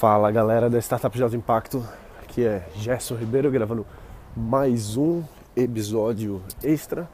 [0.00, 1.86] Fala galera da Startup de Alto Impacto,
[2.22, 3.86] aqui é Gerson Ribeiro gravando
[4.34, 5.22] mais um
[5.54, 7.06] episódio extra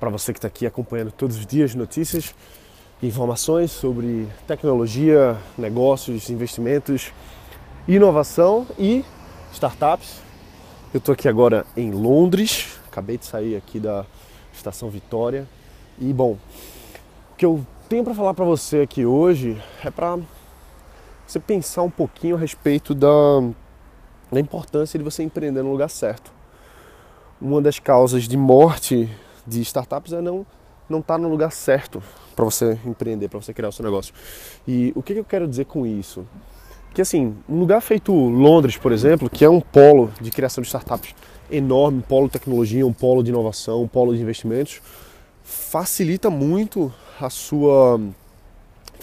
[0.00, 2.34] para você que está aqui acompanhando todos os dias notícias,
[3.00, 7.12] informações sobre tecnologia, negócios, investimentos,
[7.86, 9.04] inovação e
[9.52, 10.20] startups.
[10.92, 14.04] Eu estou aqui agora em Londres, acabei de sair aqui da
[14.52, 15.46] Estação Vitória.
[16.00, 20.18] E bom, o que eu tenho para falar para você aqui hoje é para
[21.26, 23.08] você pensar um pouquinho a respeito da,
[24.30, 26.32] da importância de você empreender no lugar certo.
[27.40, 29.10] Uma das causas de morte
[29.46, 30.46] de startups é não
[30.88, 32.02] não estar tá no lugar certo
[32.34, 34.14] para você empreender, para você criar o seu negócio.
[34.66, 36.26] E o que, que eu quero dizer com isso?
[36.92, 40.68] Que assim, um lugar feito Londres, por exemplo, que é um polo de criação de
[40.68, 41.14] startups
[41.50, 44.80] enorme, um polo de tecnologia, um polo de inovação, um polo de investimentos,
[45.42, 48.00] facilita muito a sua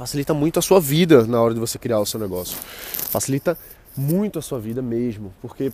[0.02, 2.58] facilita muito a sua vida na hora de você criar o seu negócio.
[2.58, 3.56] Facilita
[3.96, 5.72] muito a sua vida mesmo, porque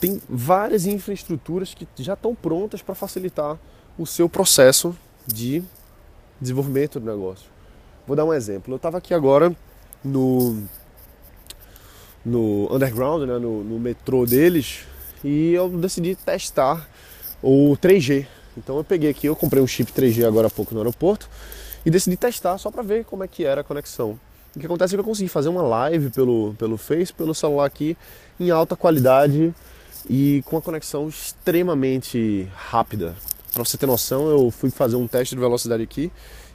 [0.00, 3.56] tem várias infraestruturas que já estão prontas para facilitar
[3.96, 5.62] o seu processo de
[6.40, 7.46] desenvolvimento do negócio.
[8.04, 8.72] Vou dar um exemplo.
[8.72, 9.54] Eu estava aqui agora
[10.04, 10.64] no
[12.24, 14.80] no underground, né, no, no metrô deles,
[15.22, 16.88] e eu decidi testar
[17.40, 18.26] o 3G.
[18.58, 21.30] Então eu peguei aqui, eu comprei um chip 3G agora há pouco no aeroporto
[21.86, 24.18] e decidi testar só para ver como é que era a conexão.
[24.56, 27.64] O que acontece é que eu consegui fazer uma live pelo, pelo Face, pelo celular
[27.64, 27.96] aqui,
[28.40, 29.54] em alta qualidade
[30.10, 33.14] e com uma conexão extremamente rápida.
[33.52, 36.10] Para você ter noção, eu fui fazer um teste de velocidade aqui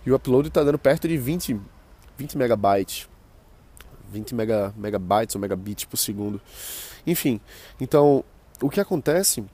[0.05, 1.57] e o upload está dando perto de 20,
[2.17, 3.07] 20 megabytes.
[4.11, 6.41] 20 mega, megabytes ou megabits por segundo.
[7.07, 7.39] Enfim,
[7.79, 8.25] então
[8.61, 9.45] o que acontece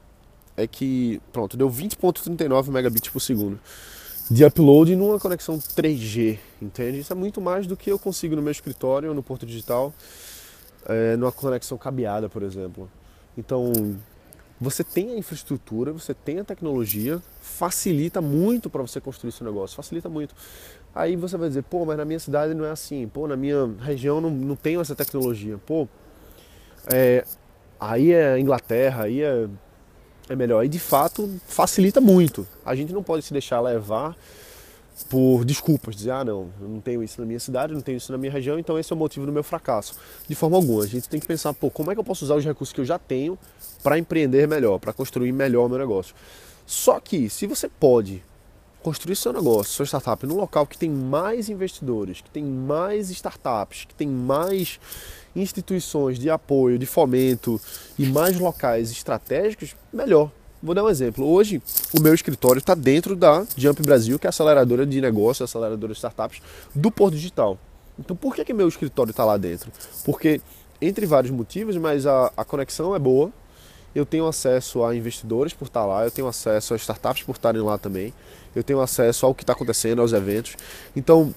[0.56, 3.60] é que, pronto, deu 20.39 megabits por segundo
[4.30, 7.00] de upload numa conexão 3G, entende?
[7.00, 9.94] Isso é muito mais do que eu consigo no meu escritório no Porto Digital,
[10.86, 12.90] é, numa conexão cabeada, por exemplo.
[13.38, 13.72] Então,
[14.60, 19.76] você tem a infraestrutura, você tem a tecnologia, facilita muito para você construir seu negócio,
[19.76, 20.36] facilita muito.
[20.94, 23.70] Aí você vai dizer, pô, mas na minha cidade não é assim, pô, na minha
[23.80, 25.88] região não, não tenho essa tecnologia, pô,
[26.92, 27.24] é,
[27.80, 29.48] aí é Inglaterra, aí é
[30.30, 30.64] é melhor.
[30.66, 32.48] E de fato facilita muito.
[32.66, 34.16] A gente não pode se deixar levar
[35.10, 38.12] por desculpas, dizer, ah não, eu não tenho isso na minha cidade, não tenho isso
[38.12, 39.96] na minha região, então esse é o motivo do meu fracasso.
[40.28, 42.36] De forma alguma, a gente tem que pensar, pô, como é que eu posso usar
[42.36, 43.38] os recursos que eu já tenho
[43.84, 46.16] para empreender melhor, para construir melhor o meu negócio.
[46.66, 48.24] Só que se você pode
[48.82, 53.86] construir seu negócio, sua startup num local que tem mais investidores, que tem mais startups,
[53.86, 54.80] que tem mais
[55.38, 57.60] instituições de apoio, de fomento
[57.98, 60.32] e mais locais estratégicos, melhor.
[60.62, 61.26] Vou dar um exemplo.
[61.26, 61.62] Hoje,
[61.98, 65.94] o meu escritório está dentro da Jump Brasil, que é a aceleradora de negócios, aceleradora
[65.94, 66.42] de startups
[66.74, 67.60] do Porto Digital.
[68.00, 69.72] Então, por que, que meu escritório está lá dentro?
[70.04, 70.42] Porque,
[70.82, 73.32] entre vários motivos, mas a, a conexão é boa,
[73.94, 77.62] eu tenho acesso a investidores por estar lá, eu tenho acesso a startups por estarem
[77.62, 78.14] lá também,
[78.56, 80.56] eu tenho acesso ao que está acontecendo, aos eventos.
[80.96, 81.34] Então,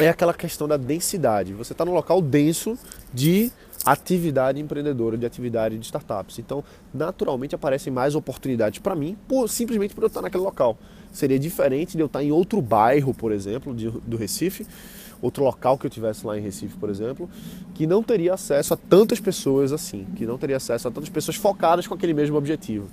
[0.00, 1.52] é aquela questão da densidade.
[1.52, 2.78] Você está num local denso
[3.12, 3.50] de
[3.84, 6.38] atividade empreendedora, de atividade de startups.
[6.38, 6.62] Então,
[6.92, 10.78] naturalmente aparecem mais oportunidades para mim, por, simplesmente por eu estar naquele local.
[11.12, 14.66] Seria diferente de eu estar em outro bairro, por exemplo, de, do Recife,
[15.20, 17.28] outro local que eu tivesse lá em Recife, por exemplo,
[17.74, 21.36] que não teria acesso a tantas pessoas assim, que não teria acesso a tantas pessoas
[21.36, 22.88] focadas com aquele mesmo objetivo.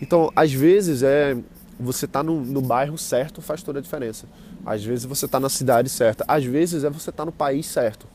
[0.00, 1.36] Então, às vezes é
[1.80, 4.26] você tá no, no bairro certo faz toda a diferença.
[4.64, 8.06] Às vezes você está na cidade certa, às vezes é você tá no país certo.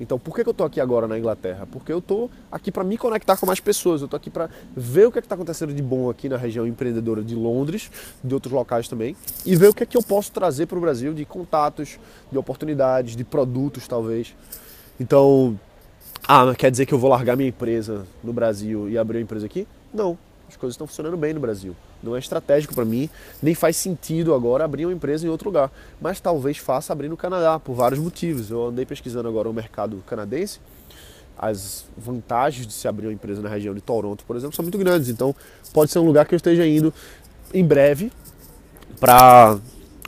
[0.00, 1.66] Então, por que, eu estou aqui agora na Inglaterra?
[1.70, 5.06] Porque eu estou aqui para me conectar com mais pessoas, eu estou aqui para ver
[5.06, 7.88] o que é está acontecendo de bom aqui na região empreendedora de Londres,
[8.22, 10.80] de outros locais também, e ver o que é que eu posso trazer para o
[10.80, 11.98] Brasil de contatos,
[12.30, 14.34] de oportunidades, de produtos talvez.
[14.98, 15.58] Então,
[16.26, 19.46] ah, quer dizer que eu vou largar minha empresa no Brasil e abrir uma empresa
[19.46, 19.68] aqui?
[19.94, 21.76] Não, as coisas estão funcionando bem no Brasil.
[22.02, 23.08] Não é estratégico para mim,
[23.42, 25.70] nem faz sentido agora abrir uma empresa em outro lugar.
[26.00, 28.50] Mas talvez faça abrir no Canadá, por vários motivos.
[28.50, 30.60] Eu andei pesquisando agora o mercado canadense.
[31.38, 34.78] As vantagens de se abrir uma empresa na região de Toronto, por exemplo, são muito
[34.78, 35.08] grandes.
[35.08, 35.34] Então,
[35.72, 36.92] pode ser um lugar que eu esteja indo
[37.52, 38.12] em breve
[39.00, 39.58] para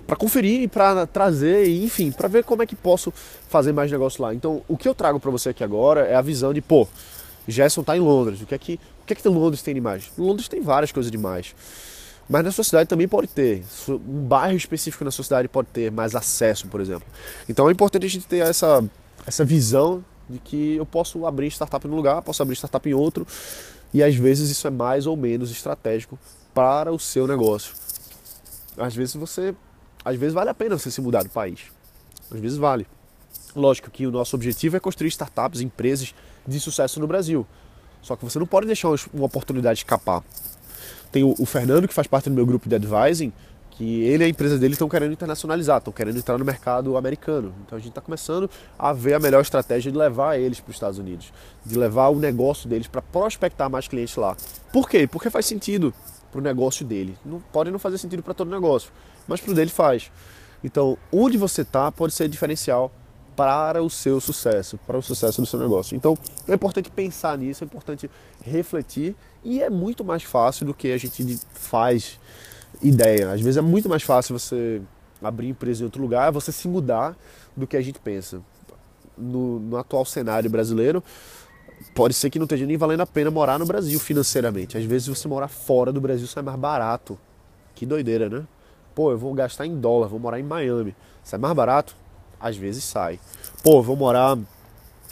[0.07, 3.13] para conferir e para trazer, enfim, para ver como é que posso
[3.49, 4.35] fazer mais negócio lá.
[4.35, 6.87] Então, o que eu trago para você aqui agora é a visão de, pô,
[7.49, 10.11] Gerson está em Londres, o que é que o que é que Londres tem demais?
[10.17, 11.55] Londres tem várias coisas demais.
[12.27, 13.63] Mas na sua cidade também pode ter.
[13.87, 17.07] Um bairro específico na sua cidade pode ter mais acesso, por exemplo.
[17.47, 18.83] Então é importante a gente ter essa,
[19.27, 23.27] essa visão de que eu posso abrir startup num lugar, posso abrir startup em outro.
[23.93, 26.19] E às vezes isso é mais ou menos estratégico
[26.55, 27.75] para o seu negócio.
[28.79, 29.55] Às vezes você.
[30.03, 31.61] Às vezes vale a pena você se mudar do país.
[32.31, 32.87] Às vezes vale.
[33.55, 36.15] Lógico que o nosso objetivo é construir startups, empresas
[36.49, 37.47] de sucesso no Brasil.
[38.05, 40.23] Só que você não pode deixar uma oportunidade escapar.
[41.11, 43.33] Tem o, o Fernando, que faz parte do meu grupo de advising,
[43.71, 47.55] que ele e a empresa dele estão querendo internacionalizar, estão querendo entrar no mercado americano.
[47.65, 48.49] Então a gente está começando
[48.79, 51.33] a ver a melhor estratégia de levar eles para os Estados Unidos,
[51.65, 54.37] de levar o negócio deles para prospectar mais clientes lá.
[54.71, 55.07] Por quê?
[55.07, 55.95] Porque faz sentido
[56.31, 57.17] para o negócio dele.
[57.25, 58.93] Não, pode não fazer sentido para todo negócio,
[59.27, 60.11] mas para o dele faz.
[60.63, 62.93] Então, onde você está pode ser diferencial
[63.37, 65.97] para o seu sucesso, para o sucesso do seu negócio.
[65.97, 66.17] Então,
[66.49, 68.11] é importante pensar nisso, é importante
[68.43, 72.19] refletir e é muito mais fácil do que a gente faz
[72.83, 73.33] ideia.
[73.33, 74.81] Às vezes é muito mais fácil você
[75.23, 77.17] abrir empresa em outro lugar, você se mudar
[77.57, 78.41] do que a gente pensa.
[79.17, 81.03] No, no atual cenário brasileiro,
[81.95, 84.77] pode ser que não esteja nem valendo a pena morar no Brasil financeiramente.
[84.77, 87.19] Às vezes você morar fora do Brasil sai mais barato.
[87.75, 88.45] Que doideira, né?
[88.95, 90.95] Pô, eu vou gastar em dólar, vou morar em Miami.
[91.23, 91.97] Sai mais barato?
[92.45, 93.19] Às vezes sai.
[93.63, 94.37] Pô, vou morar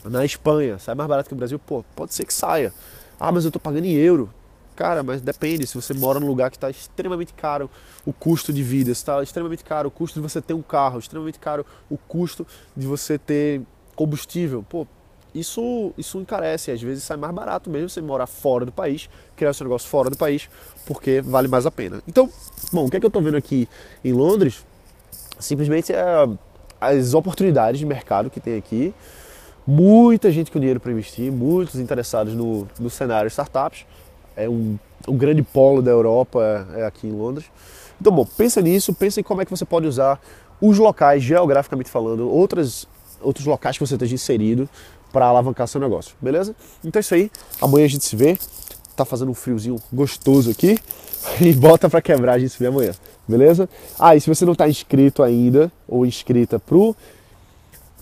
[0.04, 1.58] na Espanha, sai mais barato que o Brasil?
[1.58, 2.74] Pô, pode ser que saia.
[3.18, 4.28] Ah, mas eu tô pagando em euro.
[4.76, 5.66] Cara, mas depende.
[5.66, 7.70] Se você mora num lugar que está extremamente caro
[8.04, 11.38] o custo de vida, está extremamente caro o custo de você ter um carro, extremamente
[11.38, 12.46] caro o custo
[12.76, 13.62] de você ter
[13.96, 14.62] combustível.
[14.68, 14.86] Pô,
[15.34, 19.54] isso, isso encarece, às vezes sai mais barato mesmo você morar fora do país, criar
[19.54, 20.50] seu negócio fora do país,
[20.84, 22.02] porque vale mais a pena.
[22.06, 22.28] Então,
[22.70, 23.66] bom, o que é que eu estou vendo aqui
[24.04, 24.66] em Londres?
[25.38, 26.28] Simplesmente é
[26.82, 28.92] as oportunidades de mercado que tem aqui,
[29.64, 33.86] muita gente com dinheiro para investir, muitos interessados no, no cenário startups,
[34.36, 34.76] é um,
[35.06, 37.46] um grande polo da Europa é, é aqui em Londres.
[38.00, 40.20] Então, bom, pensa nisso, pensa em como é que você pode usar
[40.60, 42.88] os locais, geograficamente falando, outras,
[43.20, 44.68] outros locais que você esteja inserido
[45.12, 46.56] para alavancar seu negócio, beleza?
[46.84, 47.30] Então é isso aí,
[47.60, 48.36] amanhã a gente se vê.
[48.96, 50.78] Tá fazendo um friozinho gostoso aqui
[51.40, 52.92] e bota para quebrar, a gente se vê amanhã,
[53.26, 53.68] beleza?
[53.98, 56.94] Ah, e se você não está inscrito ainda ou inscrita pro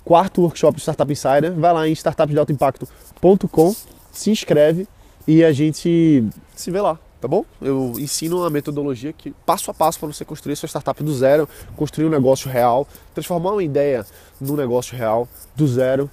[0.05, 3.75] quarto workshop Startup Insider, vai lá em startupsdealtoimpacto.com,
[4.13, 4.89] se inscreve
[5.27, 6.25] e a gente
[6.57, 7.45] se vê lá, tá bom?
[7.61, 11.49] Eu ensino uma metodologia que passo a passo para você construir sua startup do zero,
[11.77, 14.05] construir um negócio real, transformar uma ideia
[14.41, 16.11] num negócio real do zero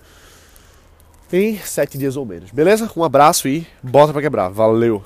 [1.32, 2.52] em sete dias ou menos.
[2.52, 2.90] Beleza?
[2.96, 4.50] Um abraço e bota para quebrar.
[4.50, 5.04] Valeu!